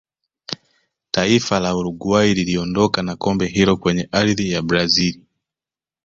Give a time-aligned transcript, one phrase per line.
[1.11, 5.21] taifa la uruguay liliondoka na kombe hilo kwenye ardhi ya brazil